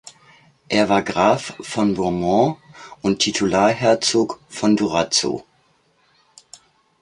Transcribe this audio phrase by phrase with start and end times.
[0.67, 2.57] Er war Graf von Beaumont
[3.03, 5.45] und Titular-Herzog von Durazzo.